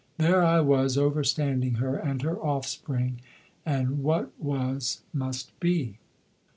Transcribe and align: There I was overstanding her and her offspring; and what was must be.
There 0.17 0.43
I 0.43 0.61
was 0.61 0.97
overstanding 0.97 1.77
her 1.77 1.95
and 1.95 2.23
her 2.23 2.35
offspring; 2.39 3.21
and 3.67 3.99
what 4.01 4.31
was 4.39 5.01
must 5.13 5.51
be. 5.59 5.99